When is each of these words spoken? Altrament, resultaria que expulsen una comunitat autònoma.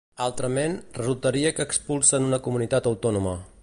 Altrament, 0.27 0.77
resultaria 1.01 1.53
que 1.59 1.67
expulsen 1.69 2.29
una 2.33 2.43
comunitat 2.49 2.93
autònoma. 2.95 3.41